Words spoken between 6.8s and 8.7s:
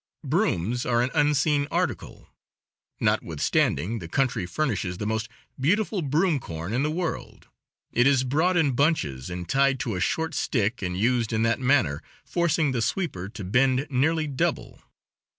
the world. It is bought